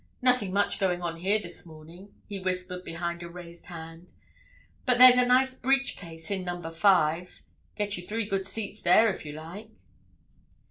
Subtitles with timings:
[0.23, 4.11] "Nothing much going on here this morning," he whispered behind a raised hand.
[4.87, 9.27] "But there's a nice breach case in number five—get you three good seats there if
[9.27, 9.69] you like."